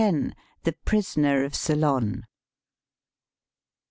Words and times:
THE 0.63 0.73
PBISONER 0.83 1.43
OF 1.43 1.53
CEYLON. 1.53 2.23